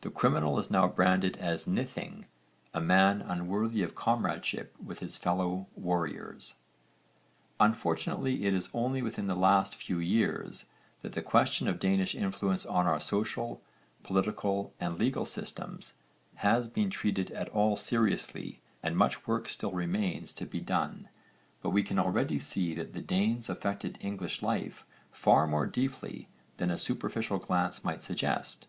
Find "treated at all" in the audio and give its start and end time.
16.90-17.76